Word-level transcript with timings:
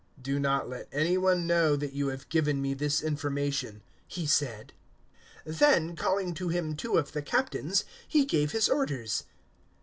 "Do 0.19 0.39
not 0.39 0.67
let 0.67 0.87
any 0.91 1.15
one 1.15 1.45
know 1.45 1.75
that 1.75 1.93
you 1.93 2.07
have 2.07 2.27
given 2.29 2.59
me 2.59 2.73
this 2.73 3.03
information," 3.03 3.83
he 4.07 4.25
said. 4.25 4.73
023:023 5.45 5.57
Then, 5.59 5.95
calling 5.95 6.33
to 6.33 6.49
him 6.49 6.75
two 6.75 6.97
of 6.97 7.11
the 7.11 7.21
Captains, 7.21 7.83
he 8.07 8.25
gave 8.25 8.51
his 8.51 8.67
orders. 8.67 9.25